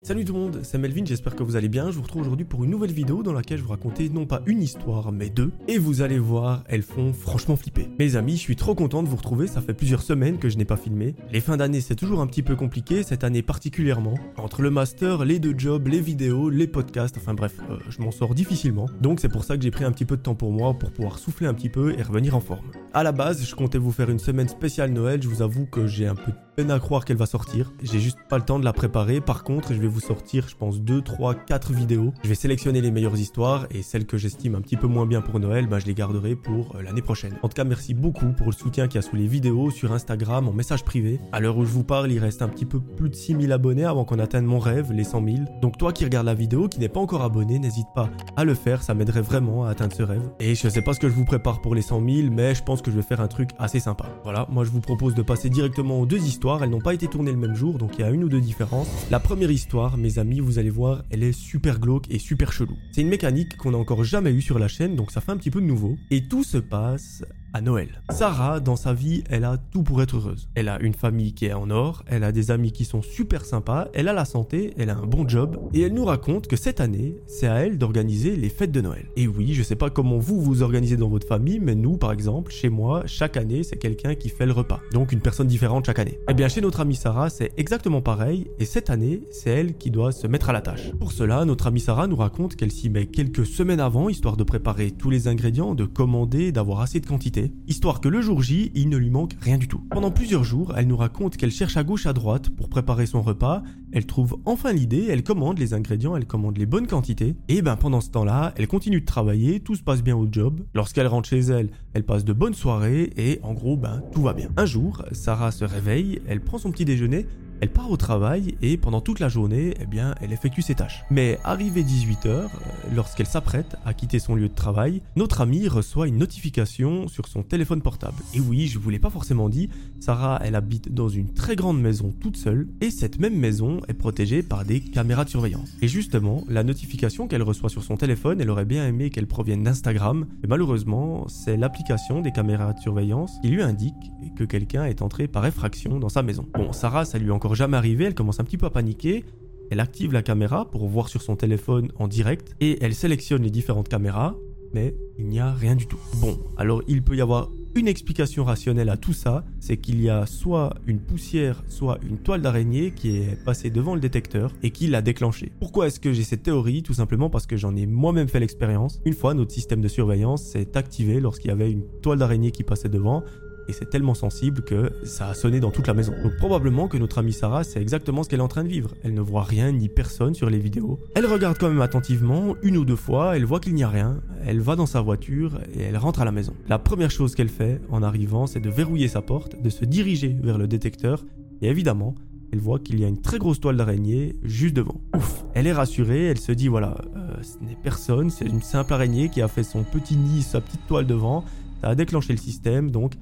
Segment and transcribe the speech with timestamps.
[0.00, 1.90] Salut tout le monde, c'est Melvin, j'espère que vous allez bien.
[1.90, 4.42] Je vous retrouve aujourd'hui pour une nouvelle vidéo dans laquelle je vous raconter non pas
[4.46, 5.50] une histoire, mais deux.
[5.66, 7.88] Et vous allez voir, elles font franchement flipper.
[7.98, 10.56] Mes amis, je suis trop content de vous retrouver, ça fait plusieurs semaines que je
[10.56, 11.16] n'ai pas filmé.
[11.32, 14.14] Les fins d'année, c'est toujours un petit peu compliqué, cette année particulièrement.
[14.36, 18.12] Entre le master, les deux jobs, les vidéos, les podcasts, enfin bref, euh, je m'en
[18.12, 18.86] sors difficilement.
[19.00, 20.92] Donc c'est pour ça que j'ai pris un petit peu de temps pour moi, pour
[20.92, 22.70] pouvoir souffler un petit peu et revenir en forme.
[22.94, 25.88] À la base, je comptais vous faire une semaine spéciale Noël, je vous avoue que
[25.88, 27.72] j'ai un peu de peine à croire qu'elle va sortir.
[27.82, 30.56] J'ai juste pas le temps de la préparer, par contre, je vais vous sortir, je
[30.56, 32.12] pense, 2, 3, 4 vidéos.
[32.22, 35.20] Je vais sélectionner les meilleures histoires et celles que j'estime un petit peu moins bien
[35.20, 37.34] pour Noël, bah, je les garderai pour euh, l'année prochaine.
[37.42, 39.92] En tout cas, merci beaucoup pour le soutien qu'il y a sous les vidéos, sur
[39.92, 41.20] Instagram, en message privé.
[41.32, 43.84] À l'heure où je vous parle, il reste un petit peu plus de 6000 abonnés
[43.84, 45.36] avant qu'on atteigne mon rêve, les 100 000.
[45.60, 48.54] Donc toi qui regardes la vidéo, qui n'est pas encore abonné, n'hésite pas à le
[48.54, 50.22] faire, ça m'aiderait vraiment à atteindre ce rêve.
[50.40, 52.62] Et je sais pas ce que je vous prépare pour les 100 000, mais je
[52.62, 54.06] pense que je vais faire un truc assez sympa.
[54.24, 57.06] Voilà, moi je vous propose de passer directement aux deux histoires, elles n'ont pas été
[57.06, 58.88] tournées le même jour, donc il y a une ou deux différences.
[59.10, 62.76] La première histoire, mes amis, vous allez voir, elle est super glauque et super chelou.
[62.90, 65.36] C'est une mécanique qu'on n'a encore jamais eue sur la chaîne, donc ça fait un
[65.36, 65.96] petit peu de nouveau.
[66.10, 68.02] Et tout se passe à Noël.
[68.10, 70.48] Sarah, dans sa vie, elle a tout pour être heureuse.
[70.54, 73.44] Elle a une famille qui est en or, elle a des amis qui sont super
[73.44, 76.56] sympas, elle a la santé, elle a un bon job, et elle nous raconte que
[76.56, 79.06] cette année, c'est à elle d'organiser les fêtes de Noël.
[79.16, 82.12] Et oui, je sais pas comment vous vous organisez dans votre famille, mais nous, par
[82.12, 84.80] exemple, chez moi, chaque année, c'est quelqu'un qui fait le repas.
[84.92, 86.18] Donc une personne différente chaque année.
[86.28, 89.90] Eh bien, chez notre amie Sarah, c'est exactement pareil, et cette année, c'est elle qui
[89.90, 90.92] doit se mettre à la tâche.
[90.98, 94.44] Pour cela, notre amie Sarah nous raconte qu'elle s'y met quelques semaines avant, histoire de
[94.44, 98.70] préparer tous les ingrédients, de commander, d'avoir assez de quantité histoire que le jour J,
[98.74, 99.82] il ne lui manque rien du tout.
[99.90, 103.22] Pendant plusieurs jours, elle nous raconte qu'elle cherche à gauche à droite pour préparer son
[103.22, 107.62] repas, elle trouve enfin l'idée, elle commande les ingrédients, elle commande les bonnes quantités, et
[107.62, 110.60] ben pendant ce temps-là, elle continue de travailler, tout se passe bien au job.
[110.74, 114.34] Lorsqu'elle rentre chez elle, elle passe de bonnes soirées, et en gros, ben tout va
[114.34, 114.48] bien.
[114.56, 117.26] Un jour, Sarah se réveille, elle prend son petit déjeuner,
[117.60, 121.04] elle part au travail et pendant toute la journée, eh bien, elle effectue ses tâches.
[121.10, 122.48] Mais arrivé 18h,
[122.94, 127.42] lorsqu'elle s'apprête à quitter son lieu de travail, notre amie reçoit une notification sur son
[127.42, 128.16] téléphone portable.
[128.34, 129.68] Et oui, je vous l'ai pas forcément dit,
[130.00, 133.94] Sarah, elle habite dans une très grande maison toute seule et cette même maison est
[133.94, 135.70] protégée par des caméras de surveillance.
[135.82, 139.62] Et justement, la notification qu'elle reçoit sur son téléphone, elle aurait bien aimé qu'elle provienne
[139.62, 143.94] d'Instagram, mais malheureusement, c'est l'application des caméras de surveillance qui lui indique
[144.36, 146.46] que quelqu'un est entré par effraction dans sa maison.
[146.54, 149.24] Bon, Sarah, ça lui encore jamais arrivé, elle commence un petit peu à paniquer.
[149.70, 153.50] Elle active la caméra pour voir sur son téléphone en direct et elle sélectionne les
[153.50, 154.34] différentes caméras,
[154.72, 155.98] mais il n'y a rien du tout.
[156.16, 160.08] Bon, alors il peut y avoir une explication rationnelle à tout ça, c'est qu'il y
[160.08, 164.70] a soit une poussière, soit une toile d'araignée qui est passée devant le détecteur et
[164.70, 165.52] qui l'a déclenché.
[165.60, 166.82] Pourquoi est-ce que j'ai cette théorie?
[166.82, 169.00] Tout simplement parce que j'en ai moi-même fait l'expérience.
[169.04, 172.64] Une fois, notre système de surveillance s'est activé lorsqu'il y avait une toile d'araignée qui
[172.64, 173.22] passait devant
[173.68, 176.12] et c'est tellement sensible que ça a sonné dans toute la maison.
[176.22, 178.94] Donc probablement que notre amie Sarah c'est exactement ce qu'elle est en train de vivre.
[179.04, 180.98] Elle ne voit rien ni personne sur les vidéos.
[181.14, 184.20] Elle regarde quand même attentivement, une ou deux fois, elle voit qu'il n'y a rien,
[184.46, 186.54] elle va dans sa voiture et elle rentre à la maison.
[186.68, 190.36] La première chose qu'elle fait en arrivant c'est de verrouiller sa porte, de se diriger
[190.42, 191.24] vers le détecteur
[191.60, 192.14] et évidemment
[192.52, 195.00] elle voit qu'il y a une très grosse toile d'araignée juste devant.
[195.14, 198.92] Ouf, elle est rassurée, elle se dit voilà, euh, ce n'est personne, c'est une simple
[198.94, 201.44] araignée qui a fait son petit nid, sa petite toile devant,
[201.82, 203.12] ça a déclenché le système, donc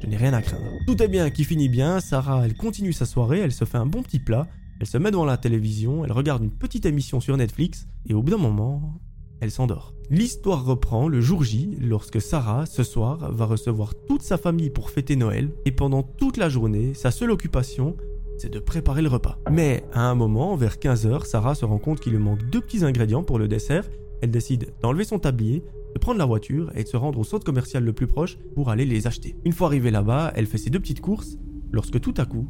[0.00, 0.64] je n'ai rien à craindre.
[0.86, 3.86] Tout est bien qui finit bien, Sarah elle continue sa soirée, elle se fait un
[3.86, 4.46] bon petit plat,
[4.80, 8.22] elle se met devant la télévision, elle regarde une petite émission sur Netflix, et au
[8.22, 9.00] bout d'un moment,
[9.40, 9.94] elle s'endort.
[10.10, 14.90] L'histoire reprend le jour J, lorsque Sarah, ce soir, va recevoir toute sa famille pour
[14.90, 17.96] fêter Noël, et pendant toute la journée, sa seule occupation,
[18.38, 19.38] c'est de préparer le repas.
[19.50, 22.84] Mais à un moment, vers 15h, Sarah se rend compte qu'il lui manque deux petits
[22.84, 23.88] ingrédients pour le dessert,
[24.22, 27.44] elle décide d'enlever son tablier, de prendre la voiture et de se rendre au centre
[27.44, 29.36] commercial le plus proche pour aller les acheter.
[29.44, 31.38] Une fois arrivée là-bas, elle fait ses deux petites courses
[31.70, 32.48] lorsque tout à coup,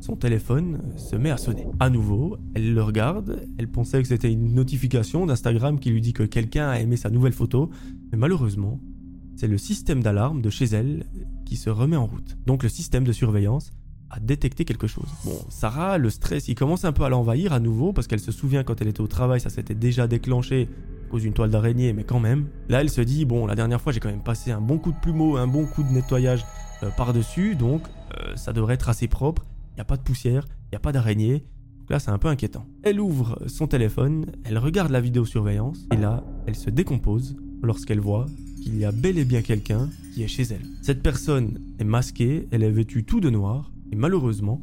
[0.00, 1.66] son téléphone se met à sonner.
[1.80, 6.12] À nouveau, elle le regarde, elle pensait que c'était une notification d'Instagram qui lui dit
[6.12, 7.70] que quelqu'un a aimé sa nouvelle photo,
[8.12, 8.80] mais malheureusement,
[9.36, 11.06] c'est le système d'alarme de chez elle
[11.44, 12.36] qui se remet en route.
[12.46, 13.70] Donc le système de surveillance
[14.10, 15.08] a détecté quelque chose.
[15.24, 18.32] Bon, Sarah, le stress, il commence un peu à l'envahir à nouveau parce qu'elle se
[18.32, 20.68] souvient quand elle était au travail, ça s'était déjà déclenché
[21.06, 22.46] cause d'une toile d'araignée, mais quand même.
[22.68, 24.92] Là, elle se dit, bon, la dernière fois, j'ai quand même passé un bon coup
[24.92, 26.44] de plumeau, un bon coup de nettoyage
[26.82, 27.82] euh, par-dessus, donc
[28.18, 29.44] euh, ça devrait être assez propre.
[29.72, 31.44] Il n'y a pas de poussière, il n'y a pas d'araignée.
[31.88, 32.66] là, c'est un peu inquiétant.
[32.82, 38.26] Elle ouvre son téléphone, elle regarde la vidéosurveillance, et là, elle se décompose lorsqu'elle voit
[38.62, 40.66] qu'il y a bel et bien quelqu'un qui est chez elle.
[40.82, 44.62] Cette personne est masquée, elle est vêtue tout de noir, et malheureusement,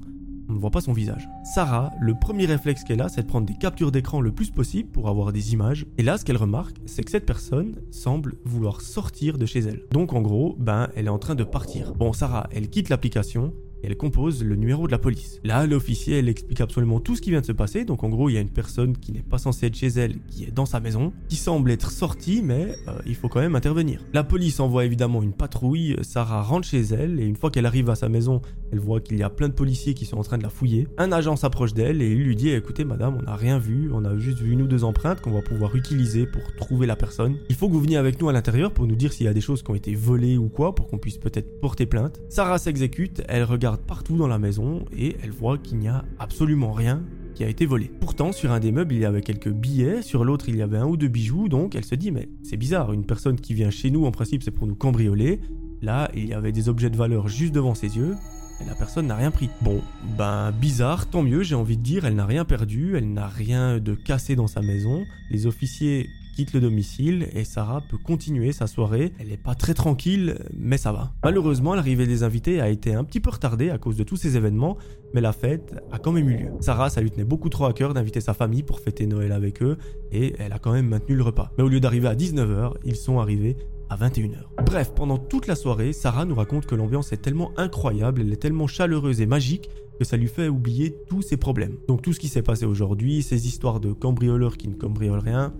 [0.50, 1.28] on ne voit pas son visage.
[1.44, 4.90] Sarah, le premier réflexe qu'elle a, c'est de prendre des captures d'écran le plus possible
[4.90, 5.86] pour avoir des images.
[5.98, 9.84] Et là, ce qu'elle remarque, c'est que cette personne semble vouloir sortir de chez elle.
[9.92, 11.94] Donc en gros, ben, elle est en train de partir.
[11.94, 15.40] Bon, Sarah, elle quitte l'application, elle compose le numéro de la police.
[15.44, 17.86] Là, l'officier, elle explique absolument tout ce qui vient de se passer.
[17.86, 20.16] Donc en gros, il y a une personne qui n'est pas censée être chez elle,
[20.30, 23.56] qui est dans sa maison, qui semble être sortie, mais euh, il faut quand même
[23.56, 24.02] intervenir.
[24.14, 25.98] La police envoie évidemment une patrouille.
[26.02, 28.42] Sarah rentre chez elle et une fois qu'elle arrive à sa maison,
[28.72, 30.88] elle voit qu'il y a plein de policiers qui sont en train de la fouiller.
[30.98, 33.92] Un agent s'approche d'elle et il lui dit "Écoutez, madame, on n'a rien vu.
[33.94, 36.96] On a juste vu une ou deux empreintes qu'on va pouvoir utiliser pour trouver la
[36.96, 37.38] personne.
[37.50, 39.34] Il faut que vous veniez avec nous à l'intérieur pour nous dire s'il y a
[39.34, 42.58] des choses qui ont été volées ou quoi, pour qu'on puisse peut-être porter plainte." Sarah
[42.58, 43.22] s'exécute.
[43.28, 47.04] Elle regarde partout dans la maison et elle voit qu'il n'y a absolument rien
[47.34, 47.92] qui a été volé.
[48.00, 50.78] Pourtant, sur un des meubles, il y avait quelques billets, sur l'autre, il y avait
[50.78, 53.72] un ou deux bijoux, donc elle se dit, mais c'est bizarre, une personne qui vient
[53.72, 55.40] chez nous, en principe, c'est pour nous cambrioler.
[55.82, 58.16] Là, il y avait des objets de valeur juste devant ses yeux,
[58.62, 59.50] et la personne n'a rien pris.
[59.62, 59.82] Bon,
[60.18, 63.80] ben bizarre, tant mieux, j'ai envie de dire, elle n'a rien perdu, elle n'a rien
[63.80, 65.04] de cassé dans sa maison.
[65.32, 69.14] Les officiers quitte le domicile et Sarah peut continuer sa soirée.
[69.20, 71.14] Elle n'est pas très tranquille, mais ça va.
[71.24, 74.36] Malheureusement, l'arrivée des invités a été un petit peu retardée à cause de tous ces
[74.36, 74.78] événements,
[75.14, 76.50] mais la fête a quand même eu lieu.
[76.60, 79.62] Sarah, ça lui tenait beaucoup trop à cœur d'inviter sa famille pour fêter Noël avec
[79.62, 79.78] eux
[80.12, 81.52] et elle a quand même maintenu le repas.
[81.58, 83.56] Mais au lieu d'arriver à 19h, ils sont arrivés
[83.90, 84.40] à 21h.
[84.66, 88.38] Bref, pendant toute la soirée, Sarah nous raconte que l'ambiance est tellement incroyable, elle est
[88.38, 89.70] tellement chaleureuse et magique
[90.00, 91.78] que ça lui fait oublier tous ses problèmes.
[91.88, 95.54] Donc tout ce qui s'est passé aujourd'hui, ces histoires de cambrioleurs qui ne cambriolent rien,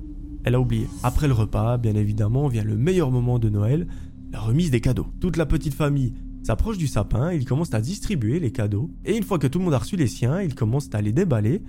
[0.44, 0.88] elle a oublié.
[1.04, 3.88] Après le repas, bien évidemment, vient le meilleur moment de Noël,
[4.32, 5.08] la remise des cadeaux.
[5.20, 6.14] Toute la petite famille
[6.44, 9.66] s'approche du sapin, ils commencent à distribuer les cadeaux, et une fois que tout le
[9.66, 11.62] monde a reçu les siens, ils commencent à les déballer,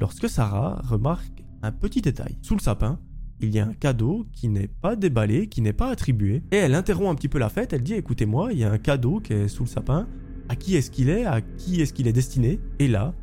[0.00, 2.38] lorsque Sarah remarque un petit détail.
[2.40, 2.98] Sous le sapin,
[3.40, 6.74] il y a un cadeau qui n'est pas déballé, qui n'est pas attribué, et elle
[6.74, 9.34] interrompt un petit peu la fête, elle dit écoutez-moi, il y a un cadeau qui
[9.34, 10.06] est sous le sapin,
[10.48, 13.14] à qui est-ce qu'il est, à qui est-ce qu'il est destiné, et là,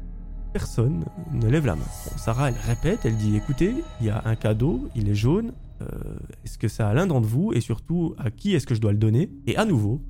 [0.53, 1.85] Personne ne lève la main.
[2.17, 5.51] Sarah, elle répète, elle dit écoutez, il y a un cadeau, il est jaune.
[5.81, 5.85] Euh,
[6.43, 8.91] est-ce que c'est à l'un d'entre vous et surtout à qui est-ce que je dois
[8.91, 9.29] le donner?
[9.45, 10.01] Et à nouveau,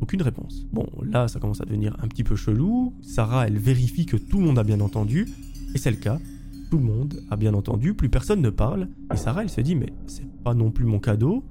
[0.00, 0.66] aucune réponse.
[0.72, 2.92] Bon, là, ça commence à devenir un petit peu chelou.
[3.02, 5.28] Sarah, elle vérifie que tout le monde a bien entendu.
[5.74, 6.18] Et c'est le cas.
[6.70, 8.88] Tout le monde a bien entendu, plus personne ne parle.
[9.12, 11.44] Et Sarah, elle se dit mais c'est pas non plus mon cadeau,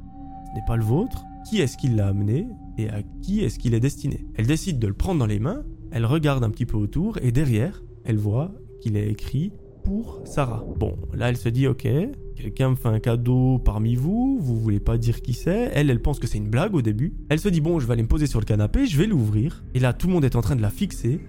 [0.50, 1.24] ce n'est pas le vôtre.
[1.50, 2.48] Qui est-ce qui l'a amené
[2.78, 4.26] et à qui est-ce qu'il est destiné?
[4.36, 5.64] Elle décide de le prendre dans les mains.
[5.92, 8.52] Elle regarde un petit peu autour et derrière, elle voit
[8.82, 9.52] qu'il est écrit
[9.84, 10.64] pour Sarah.
[10.78, 11.88] Bon, là elle se dit ok,
[12.36, 15.72] quelqu'un me fait un cadeau parmi vous, vous voulez pas dire qui c'est.
[15.74, 17.14] Elle, elle pense que c'est une blague au début.
[17.30, 19.64] Elle se dit bon, je vais aller me poser sur le canapé, je vais l'ouvrir.
[19.74, 21.20] Et là tout le monde est en train de la fixer.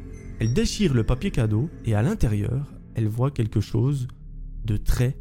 [0.40, 4.08] Elle déchire le papier cadeau et à l'intérieur, elle voit quelque chose
[4.64, 5.16] de très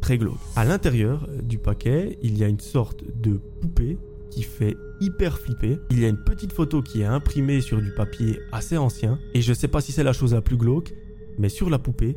[0.00, 0.38] très glauque.
[0.56, 3.98] À l'intérieur du paquet, il y a une sorte de poupée
[4.40, 5.78] fait hyper flipper.
[5.90, 9.18] Il y a une petite photo qui est imprimée sur du papier assez ancien.
[9.34, 10.94] Et je sais pas si c'est la chose la plus glauque,
[11.38, 12.16] mais sur la poupée,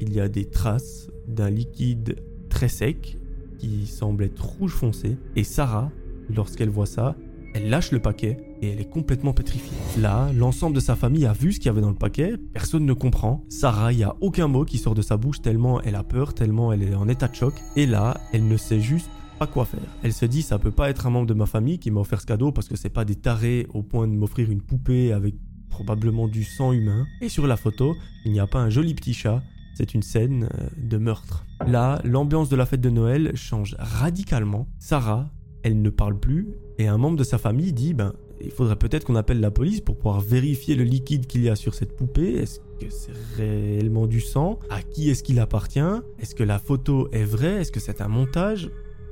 [0.00, 2.16] il y a des traces d'un liquide
[2.48, 3.18] très sec
[3.58, 5.18] qui semble être rouge foncé.
[5.36, 5.90] Et Sarah,
[6.34, 7.16] lorsqu'elle voit ça,
[7.54, 9.76] elle lâche le paquet et elle est complètement pétrifiée.
[9.98, 12.86] Là, l'ensemble de sa famille a vu ce qu'il y avait dans le paquet, personne
[12.86, 13.44] ne comprend.
[13.48, 16.34] Sarah, il n'y a aucun mot qui sort de sa bouche tellement elle a peur,
[16.34, 17.54] tellement elle est en état de choc.
[17.76, 19.10] Et là, elle ne sait juste
[19.46, 19.80] quoi faire.
[20.02, 22.20] Elle se dit ça peut pas être un membre de ma famille qui m'a offert
[22.20, 25.34] ce cadeau parce que c'est pas des tarés au point de m'offrir une poupée avec
[25.68, 27.06] probablement du sang humain.
[27.20, 29.42] Et sur la photo, il n'y a pas un joli petit chat,
[29.74, 31.46] c'est une scène euh, de meurtre.
[31.66, 34.68] Là, l'ambiance de la fête de Noël change radicalement.
[34.78, 35.30] Sarah,
[35.62, 36.48] elle ne parle plus
[36.78, 39.80] et un membre de sa famille dit ben il faudrait peut-être qu'on appelle la police
[39.80, 42.34] pour pouvoir vérifier le liquide qu'il y a sur cette poupée.
[42.36, 44.58] Est-ce que c'est réellement du sang?
[44.70, 45.80] À qui est-ce qu'il appartient?
[46.18, 47.60] Est-ce que la photo est vraie?
[47.60, 48.70] Est-ce que c'est un montage?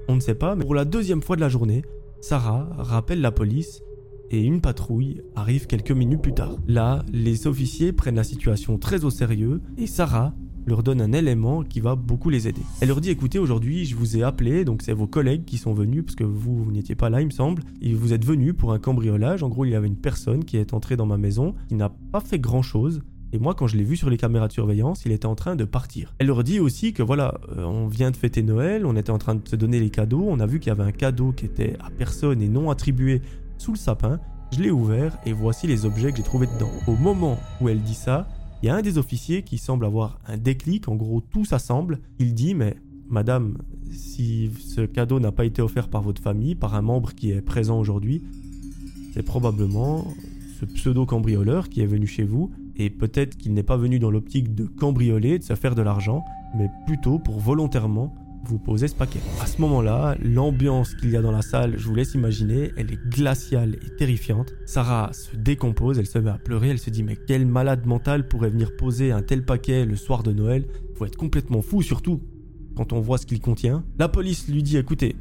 [0.08, 1.82] On ne sait pas, mais pour la deuxième fois de la journée,
[2.20, 3.82] Sarah rappelle la police
[4.30, 6.56] et une patrouille arrive quelques minutes plus tard.
[6.66, 10.34] Là, les officiers prennent la situation très au sérieux et Sarah
[10.66, 12.60] leur donne un élément qui va beaucoup les aider.
[12.80, 15.72] Elle leur dit écoutez aujourd'hui je vous ai appelé, donc c'est vos collègues qui sont
[15.72, 18.54] venus parce que vous, vous n'étiez pas là il me semble, et vous êtes venus
[18.54, 21.16] pour un cambriolage, en gros il y avait une personne qui est entrée dans ma
[21.16, 24.16] maison qui n'a pas fait grand chose, et moi, quand je l'ai vu sur les
[24.16, 26.14] caméras de surveillance, il était en train de partir.
[26.18, 29.18] Elle leur dit aussi que voilà, euh, on vient de fêter Noël, on était en
[29.18, 31.44] train de se donner les cadeaux, on a vu qu'il y avait un cadeau qui
[31.44, 33.20] était à personne et non attribué
[33.58, 34.18] sous le sapin.
[34.52, 36.70] Je l'ai ouvert et voici les objets que j'ai trouvés dedans.
[36.86, 38.28] Au moment où elle dit ça,
[38.62, 42.00] il y a un des officiers qui semble avoir un déclic, en gros tout s'assemble.
[42.18, 42.76] Il dit mais
[43.10, 43.58] Madame,
[43.90, 47.42] si ce cadeau n'a pas été offert par votre famille, par un membre qui est
[47.42, 48.22] présent aujourd'hui,
[49.12, 50.06] c'est probablement
[50.60, 54.54] ce pseudo-cambrioleur qui est venu chez vous et peut-être qu'il n'est pas venu dans l'optique
[54.54, 56.24] de cambrioler, de se faire de l'argent,
[56.56, 59.18] mais plutôt pour volontairement vous poser ce paquet.
[59.42, 62.92] À ce moment-là, l'ambiance qu'il y a dans la salle, je vous laisse imaginer, elle
[62.92, 64.54] est glaciale et terrifiante.
[64.64, 68.26] Sarah se décompose, elle se met à pleurer, elle se dit mais quel malade mental
[68.28, 72.22] pourrait venir poser un tel paquet le soir de Noël Faut être complètement fou, surtout
[72.76, 73.84] quand on voit ce qu'il contient.
[73.98, 75.16] La police lui dit écoutez,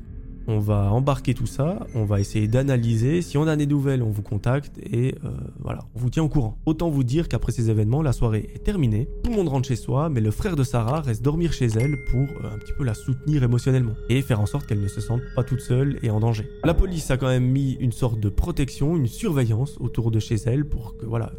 [0.48, 3.22] on va embarquer tout ça, on va essayer d'analyser.
[3.22, 6.30] Si on a des nouvelles, on vous contacte et euh, voilà, on vous tient au
[6.30, 6.58] courant.
[6.66, 9.10] Autant vous dire qu'après ces événements, la soirée est terminée.
[9.24, 11.98] Tout le monde rentre chez soi, mais le frère de Sarah reste dormir chez elle
[12.06, 15.02] pour euh, un petit peu la soutenir émotionnellement et faire en sorte qu'elle ne se
[15.02, 16.50] sente pas toute seule et en danger.
[16.64, 20.36] La police a quand même mis une sorte de protection, une surveillance autour de chez
[20.46, 21.34] elle pour que voilà,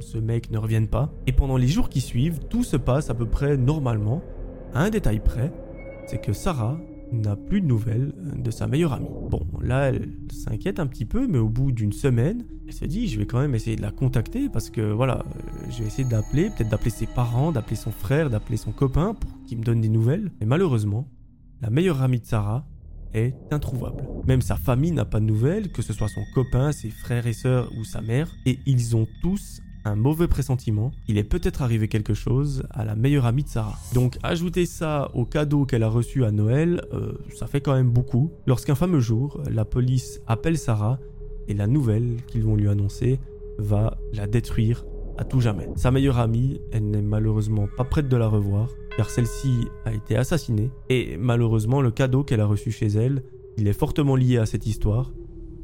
[0.00, 1.12] ce mec ne revienne pas.
[1.26, 4.22] Et pendant les jours qui suivent, tout se passe à peu près normalement.
[4.74, 5.52] À un détail près,
[6.06, 6.78] c'est que Sarah
[7.12, 9.08] n'a plus de nouvelles de sa meilleure amie.
[9.30, 13.08] Bon, là, elle s'inquiète un petit peu, mais au bout d'une semaine, elle se dit,
[13.08, 15.24] je vais quand même essayer de la contacter parce que voilà,
[15.70, 19.30] je vais essayer d'appeler, peut-être d'appeler ses parents, d'appeler son frère, d'appeler son copain pour
[19.44, 20.30] qu'il me donne des nouvelles.
[20.40, 21.08] Mais malheureusement,
[21.60, 22.66] la meilleure amie de Sarah
[23.12, 24.04] est introuvable.
[24.26, 27.32] Même sa famille n'a pas de nouvelles, que ce soit son copain, ses frères et
[27.32, 31.88] sœurs ou sa mère, et ils ont tous un mauvais pressentiment, il est peut-être arrivé
[31.88, 33.78] quelque chose à la meilleure amie de Sarah.
[33.94, 37.90] Donc ajouter ça au cadeau qu'elle a reçu à Noël, euh, ça fait quand même
[37.90, 38.30] beaucoup.
[38.46, 40.98] Lorsqu'un fameux jour, la police appelle Sarah
[41.48, 43.18] et la nouvelle qu'ils vont lui annoncer
[43.58, 44.84] va la détruire
[45.18, 45.68] à tout jamais.
[45.76, 50.16] Sa meilleure amie, elle n'est malheureusement pas prête de la revoir car celle-ci a été
[50.16, 53.22] assassinée et malheureusement le cadeau qu'elle a reçu chez elle,
[53.56, 55.12] il est fortement lié à cette histoire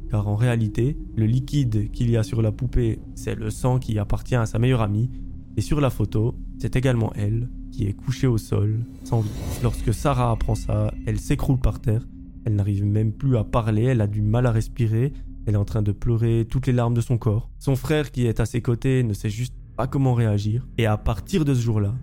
[0.09, 3.99] car en réalité, le liquide qu'il y a sur la poupée, c'est le sang qui
[3.99, 5.09] appartient à sa meilleure amie,
[5.57, 9.29] et sur la photo, c'est également elle qui est couchée au sol, sans vie.
[9.63, 12.07] Lorsque Sarah apprend ça, elle s'écroule par terre,
[12.45, 15.13] elle n'arrive même plus à parler, elle a du mal à respirer,
[15.45, 17.49] elle est en train de pleurer toutes les larmes de son corps.
[17.59, 20.97] Son frère qui est à ses côtés ne sait juste pas comment réagir, et à
[20.97, 21.95] partir de ce jour-là,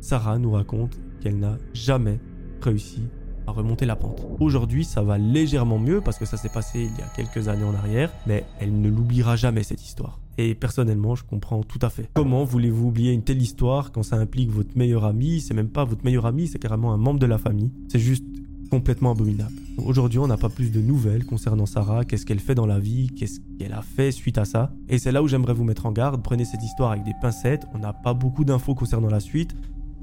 [0.00, 2.20] Sarah nous raconte qu'elle n'a jamais
[2.60, 3.02] réussi
[3.46, 4.22] à remonter la pente.
[4.40, 7.64] Aujourd'hui, ça va légèrement mieux parce que ça s'est passé il y a quelques années
[7.64, 10.18] en arrière, mais elle ne l'oubliera jamais cette histoire.
[10.36, 12.08] Et personnellement, je comprends tout à fait.
[12.14, 15.40] Comment voulez-vous oublier une telle histoire quand ça implique votre meilleur ami?
[15.40, 17.70] C'est même pas votre meilleur ami, c'est carrément un membre de la famille.
[17.88, 18.24] C'est juste
[18.70, 19.52] complètement abominable.
[19.76, 23.08] Aujourd'hui, on n'a pas plus de nouvelles concernant Sarah, qu'est-ce qu'elle fait dans la vie,
[23.08, 24.72] qu'est-ce qu'elle a fait suite à ça?
[24.88, 27.66] Et c'est là où j'aimerais vous mettre en garde, prenez cette histoire avec des pincettes,
[27.74, 29.54] on n'a pas beaucoup d'infos concernant la suite,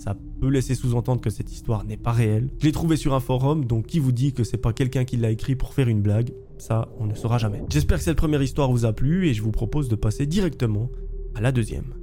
[0.02, 2.50] ça peut laisser sous-entendre que cette histoire n'est pas réelle.
[2.58, 5.16] Je l'ai trouvé sur un forum, donc qui vous dit que c'est pas quelqu'un qui
[5.16, 6.32] l'a écrit pour faire une blague?
[6.58, 7.62] Ça, on ne saura jamais.
[7.70, 10.90] J'espère que cette première histoire vous a plu et je vous propose de passer directement
[11.36, 11.94] à la deuxième.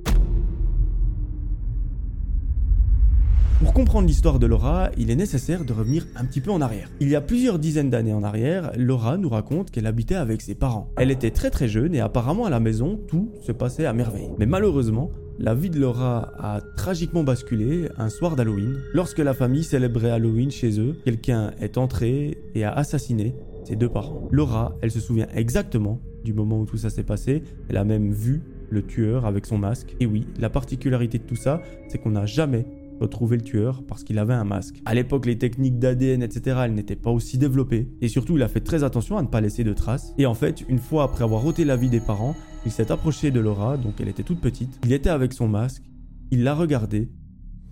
[3.58, 6.88] Pour comprendre l'histoire de Laura, il est nécessaire de revenir un petit peu en arrière.
[7.00, 10.54] Il y a plusieurs dizaines d'années en arrière, Laura nous raconte qu'elle habitait avec ses
[10.54, 10.88] parents.
[10.96, 14.30] Elle était très très jeune et apparemment à la maison, tout se passait à merveille.
[14.38, 18.80] Mais malheureusement, la vie de Laura a tragiquement basculé un soir d'Halloween.
[18.92, 23.88] Lorsque la famille célébrait Halloween chez eux, quelqu'un est entré et a assassiné ses deux
[23.88, 24.28] parents.
[24.32, 27.44] Laura, elle se souvient exactement du moment où tout ça s'est passé.
[27.68, 29.94] Elle a même vu le tueur avec son masque.
[30.00, 32.66] Et oui, la particularité de tout ça, c'est qu'on n'a jamais
[33.00, 34.82] retrouver le tueur parce qu'il avait un masque.
[34.84, 37.86] À l'époque, les techniques d'ADN, etc., elles n'étaient pas aussi développées.
[38.00, 40.12] Et surtout, il a fait très attention à ne pas laisser de traces.
[40.18, 42.34] Et en fait, une fois après avoir ôté la vie des parents,
[42.68, 44.78] il s'est approché de Laura, donc elle était toute petite.
[44.84, 45.82] Il était avec son masque,
[46.30, 47.08] il l'a regardée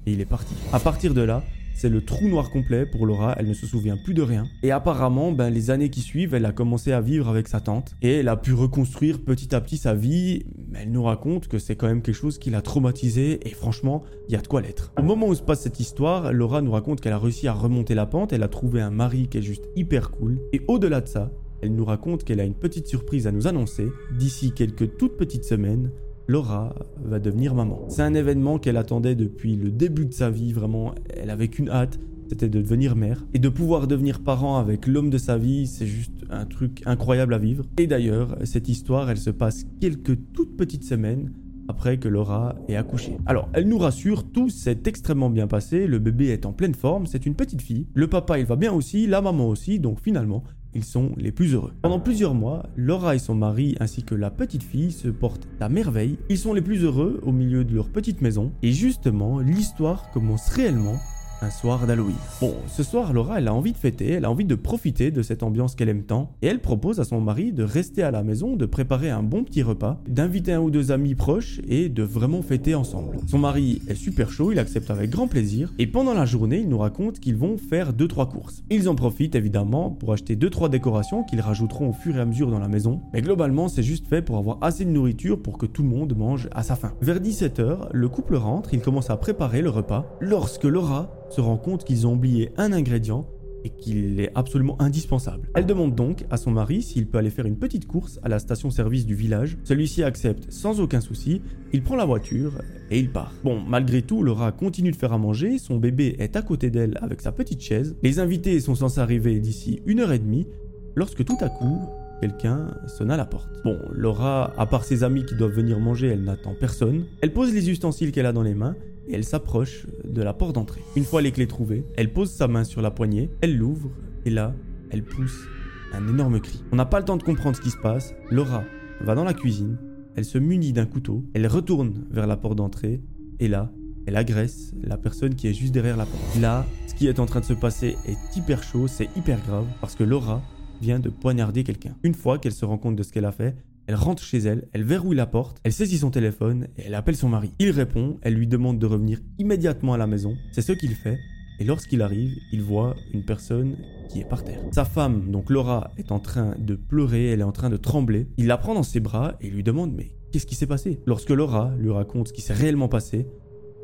[0.07, 0.55] et il est parti.
[0.73, 3.99] À partir de là, c'est le trou noir complet pour Laura, elle ne se souvient
[3.99, 4.47] plus de rien.
[4.63, 7.95] Et apparemment, ben, les années qui suivent, elle a commencé à vivre avec sa tante.
[8.01, 10.47] Et elle a pu reconstruire petit à petit sa vie.
[10.71, 13.47] Mais elle nous raconte que c'est quand même quelque chose qui l'a traumatisée.
[13.47, 14.95] Et franchement, il y a de quoi l'être.
[14.99, 17.95] Au moment où se passe cette histoire, Laura nous raconte qu'elle a réussi à remonter
[17.95, 18.33] la pente.
[18.33, 20.41] Elle a trouvé un mari qui est juste hyper cool.
[20.55, 21.31] Et au-delà de ça,
[21.63, 23.89] elle nous raconte qu'elle a une petite surprise à nous annoncer.
[24.19, 25.91] D'ici quelques toutes petites semaines,
[26.29, 27.85] Laura va devenir maman.
[27.89, 31.69] C'est un événement qu'elle attendait depuis le début de sa vie, vraiment, elle avait qu'une
[31.69, 31.99] hâte,
[32.29, 33.25] c'était de devenir mère.
[33.35, 37.35] Et de pouvoir devenir parent avec l'homme de sa vie, c'est juste un truc incroyable
[37.35, 37.65] à vivre.
[37.79, 41.33] Et d'ailleurs, cette histoire, elle se passe quelques toutes petites semaines
[41.69, 43.17] après que Laura ait accouché.
[43.27, 47.07] Alors, elle nous rassure, tout s'est extrêmement bien passé, le bébé est en pleine forme,
[47.07, 50.45] c'est une petite fille, le papa il va bien aussi, la maman aussi, donc finalement,
[50.77, 51.73] ils sont les plus heureux.
[51.81, 55.71] Pendant plusieurs mois, Laura et son mari ainsi que la petite fille se portent à
[55.71, 56.19] merveille.
[56.29, 58.53] Ils sont les plus heureux au milieu de leur petite maison.
[58.63, 60.97] Et justement, l'histoire commence réellement
[61.43, 62.17] un soir d'Halloween.
[62.41, 65.23] Bon, ce soir, Laura, elle a envie de fêter, elle a envie de profiter de
[65.23, 68.23] cette ambiance qu'elle aime tant, et elle propose à son mari de rester à la
[68.23, 72.03] maison, de préparer un bon petit repas, d'inviter un ou deux amis proches et de
[72.03, 73.19] vraiment fêter ensemble.
[73.27, 76.69] Son mari est super chaud, il accepte avec grand plaisir, et pendant la journée, il
[76.69, 78.63] nous raconte qu'ils vont faire 2-3 courses.
[78.71, 82.51] Ils en profitent évidemment pour acheter 2-3 décorations qu'ils rajouteront au fur et à mesure
[82.51, 85.67] dans la maison, mais globalement, c'est juste fait pour avoir assez de nourriture pour que
[85.67, 86.93] tout le monde mange à sa faim.
[87.01, 91.59] Vers 17h, le couple rentre, il commence à préparer le repas, lorsque Laura se rend
[91.59, 93.27] compte qu'ils ont oublié un ingrédient
[93.65, 95.51] et qu'il est absolument indispensable.
[95.55, 98.39] Elle demande donc à son mari s'il peut aller faire une petite course à la
[98.39, 99.59] station-service du village.
[99.65, 101.43] Celui-ci accepte sans aucun souci,
[101.75, 102.53] il prend la voiture
[102.91, 103.35] et il part.
[103.45, 106.99] Bon, malgré tout, Laura continue de faire à manger, son bébé est à côté d'elle
[107.03, 110.47] avec sa petite chaise, les invités sont censés arriver d'ici une heure et demie,
[110.95, 111.81] lorsque tout à coup,
[112.21, 113.49] quelqu'un sonne à la porte.
[113.65, 117.05] Bon, Laura, à part ses amis qui doivent venir manger, elle n'attend personne.
[117.21, 118.75] Elle pose les ustensiles qu'elle a dans les mains
[119.09, 120.83] et elle s'approche de la porte d'entrée.
[120.97, 123.91] Une fois les clés trouvées, elle pose sa main sur la poignée, elle l'ouvre
[124.25, 124.55] et là,
[124.91, 125.47] elle pousse
[125.93, 126.63] un énorme cri.
[126.73, 128.15] On n'a pas le temps de comprendre ce qui se passe.
[128.31, 128.65] Laura
[129.01, 129.79] va dans la cuisine,
[130.17, 133.03] elle se munit d'un couteau, elle retourne vers la porte d'entrée
[133.39, 133.71] et là,
[134.07, 136.41] elle agresse la personne qui est juste derrière la porte.
[136.41, 139.67] Là, ce qui est en train de se passer est hyper chaud, c'est hyper grave
[139.81, 140.43] parce que Laura
[140.81, 141.97] vient de poignarder quelqu'un.
[142.03, 143.57] Une fois qu'elle se rend compte de ce qu'elle a fait,
[143.87, 147.17] elle rentre chez elle, elle verrouille la porte, elle saisit son téléphone et elle appelle
[147.17, 147.53] son mari.
[147.61, 150.37] Il répond, elle lui demande de revenir immédiatement à la maison.
[150.53, 151.19] C'est ce qu'il fait.
[151.59, 153.77] Et lorsqu'il arrive, il voit une personne
[154.09, 154.61] qui est par terre.
[154.73, 158.27] Sa femme, donc Laura, est en train de pleurer, elle est en train de trembler.
[158.37, 161.01] Il la prend dans ses bras et lui demande mais qu'est-ce qui s'est passé?
[161.07, 163.27] Lorsque Laura lui raconte ce qui s'est réellement passé,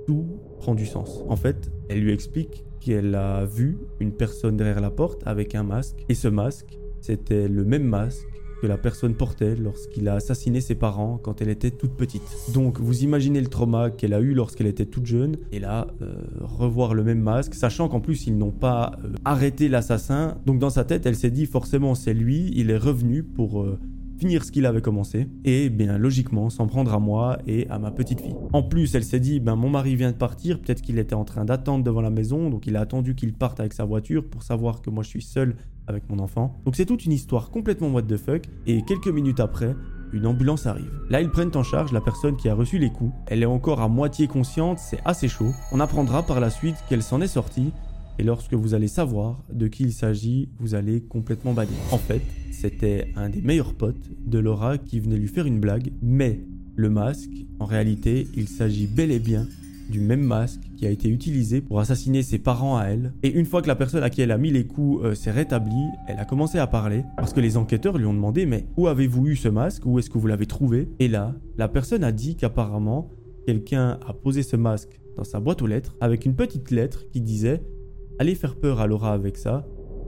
[0.06, 0.26] tout
[0.58, 1.22] prend du sens.
[1.28, 5.62] En fait, elle lui explique qu'elle a vu une personne derrière la porte avec un
[5.62, 8.26] masque et ce masque c'était le même masque
[8.62, 12.22] que la personne portait lorsqu'il a assassiné ses parents quand elle était toute petite.
[12.54, 16.14] Donc vous imaginez le trauma qu'elle a eu lorsqu'elle était toute jeune, et là, euh,
[16.40, 20.70] revoir le même masque, sachant qu'en plus ils n'ont pas euh, arrêté l'assassin, donc dans
[20.70, 23.62] sa tête elle s'est dit forcément c'est lui, il est revenu pour...
[23.62, 23.78] Euh,
[24.22, 25.26] finir ce qu'il avait commencé.
[25.44, 28.36] Et bien logiquement s'en prendre à moi et à ma petite fille.
[28.52, 31.24] En plus, elle s'est dit ben mon mari vient de partir, peut-être qu'il était en
[31.24, 34.44] train d'attendre devant la maison, donc il a attendu qu'il parte avec sa voiture pour
[34.44, 35.56] savoir que moi je suis seul
[36.08, 36.60] mon enfant.
[36.64, 39.74] Donc c'est toute une histoire complètement what the fuck et quelques minutes après,
[40.12, 40.92] une ambulance arrive.
[41.08, 43.12] Là, ils prennent en charge la personne qui a reçu les coups.
[43.26, 45.52] Elle est encore à moitié consciente, c'est assez chaud.
[45.72, 47.72] On apprendra par la suite qu'elle s'en est sortie
[48.18, 51.72] et lorsque vous allez savoir de qui il s'agit, vous allez complètement bader.
[51.90, 55.92] En fait, c'était un des meilleurs potes de Laura qui venait lui faire une blague,
[56.02, 56.40] mais
[56.76, 59.46] le masque, en réalité, il s'agit bel et bien
[60.00, 63.12] même masque qui a été utilisé pour assassiner ses parents à elle.
[63.22, 65.30] Et une fois que la personne à qui elle a mis les coups euh, s'est
[65.30, 68.88] rétablie, elle a commencé à parler parce que les enquêteurs lui ont demandé mais où
[68.88, 69.84] avez-vous eu ce masque?
[69.86, 70.88] Où est-ce que vous l'avez trouvé?
[70.98, 73.10] Et là, la personne a dit qu'apparemment
[73.46, 77.20] quelqu'un a posé ce masque dans sa boîte aux lettres avec une petite lettre qui
[77.20, 77.62] disait
[78.18, 79.66] Allez faire peur à Laura avec ça,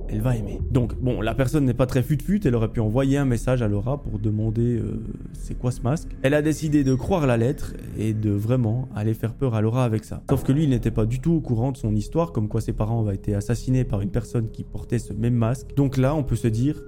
[0.08, 0.60] elle va aimer.
[0.70, 3.68] Donc bon, la personne n'est pas très fut-fut, elle aurait pu envoyer un message à
[3.68, 6.08] Laura pour demander euh, c'est quoi ce masque.
[6.22, 9.84] Elle a décidé de croire la lettre et de vraiment aller faire peur à Laura
[9.84, 10.22] avec ça.
[10.30, 12.60] Sauf que lui, il n'était pas du tout au courant de son histoire, comme quoi
[12.60, 15.74] ses parents avaient été assassinés par une personne qui portait ce même masque.
[15.76, 16.80] Donc là, on peut se dire,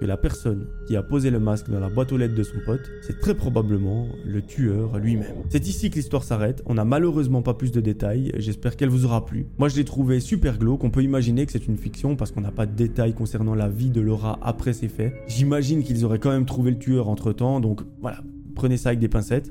[0.00, 2.58] que la personne qui a posé le masque dans la boîte aux lettres de son
[2.64, 5.36] pote, c'est très probablement le tueur lui-même.
[5.48, 9.04] C'est ici que l'histoire s'arrête, on n'a malheureusement pas plus de détails, j'espère qu'elle vous
[9.04, 9.46] aura plu.
[9.58, 12.40] Moi je l'ai trouvé super glauque, on peut imaginer que c'est une fiction parce qu'on
[12.40, 15.14] n'a pas de détails concernant la vie de Laura après ces faits.
[15.26, 18.18] J'imagine qu'ils auraient quand même trouvé le tueur entre temps, donc voilà,
[18.54, 19.50] prenez ça avec des pincettes.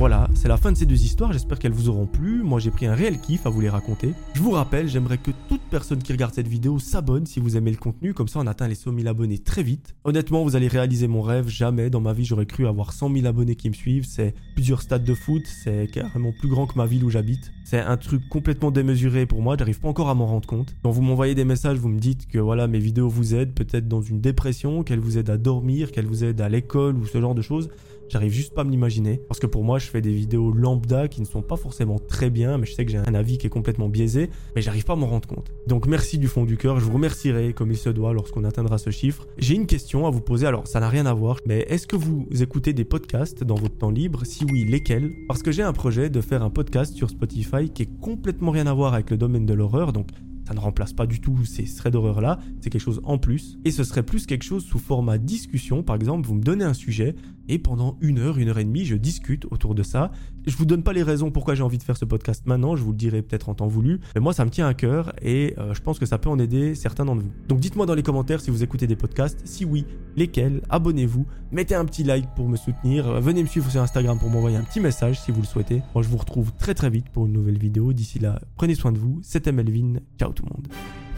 [0.00, 2.42] Voilà, c'est la fin de ces deux histoires, j'espère qu'elles vous auront plu.
[2.42, 4.14] Moi j'ai pris un réel kiff à vous les raconter.
[4.32, 7.70] Je vous rappelle, j'aimerais que toute personne qui regarde cette vidéo s'abonne si vous aimez
[7.70, 9.94] le contenu, comme ça on atteint les 100 000 abonnés très vite.
[10.04, 13.26] Honnêtement, vous allez réaliser mon rêve, jamais dans ma vie j'aurais cru avoir 100 000
[13.26, 14.06] abonnés qui me suivent.
[14.06, 17.52] C'est plusieurs stades de foot, c'est carrément plus grand que ma ville où j'habite.
[17.64, 20.74] C'est un truc complètement démesuré pour moi, j'arrive pas encore à m'en rendre compte.
[20.82, 23.86] Quand vous m'envoyez des messages, vous me dites que voilà, mes vidéos vous aident peut-être
[23.86, 27.20] dans une dépression, qu'elles vous aident à dormir, qu'elles vous aident à l'école ou ce
[27.20, 27.68] genre de choses.
[28.10, 29.20] J'arrive juste pas à me l'imaginer.
[29.28, 32.28] Parce que pour moi, je fais des vidéos lambda qui ne sont pas forcément très
[32.28, 34.94] bien, mais je sais que j'ai un avis qui est complètement biaisé, mais j'arrive pas
[34.94, 35.52] à m'en rendre compte.
[35.68, 38.78] Donc merci du fond du cœur, je vous remercierai comme il se doit lorsqu'on atteindra
[38.78, 39.28] ce chiffre.
[39.38, 41.94] J'ai une question à vous poser, alors ça n'a rien à voir, mais est-ce que
[41.94, 44.24] vous écoutez des podcasts dans votre temps libre?
[44.24, 45.12] Si oui, lesquels?
[45.28, 48.66] Parce que j'ai un projet de faire un podcast sur Spotify qui est complètement rien
[48.66, 50.08] à voir avec le domaine de l'horreur, donc
[50.50, 53.56] ça ne remplace pas du tout ces threads d'horreur là, c'est quelque chose en plus.
[53.64, 55.84] Et ce serait plus quelque chose sous format discussion.
[55.84, 57.14] Par exemple, vous me donnez un sujet
[57.48, 60.10] et pendant une heure, une heure et demie, je discute autour de ça.
[60.48, 62.82] Je vous donne pas les raisons pourquoi j'ai envie de faire ce podcast maintenant, je
[62.82, 64.00] vous le dirai peut-être en temps voulu.
[64.16, 66.38] Mais moi, ça me tient à cœur et euh, je pense que ça peut en
[66.40, 67.30] aider certains d'entre vous.
[67.46, 69.86] Donc dites-moi dans les commentaires si vous écoutez des podcasts, si oui,
[70.16, 74.30] lesquels, abonnez-vous, mettez un petit like pour me soutenir, venez me suivre sur Instagram pour
[74.30, 75.82] m'envoyer un petit message si vous le souhaitez.
[75.94, 77.92] Moi, je vous retrouve très très vite pour une nouvelle vidéo.
[77.92, 79.20] D'ici là, prenez soin de vous.
[79.22, 80.00] C'était Melvin.
[80.18, 81.09] Ciao tout monde.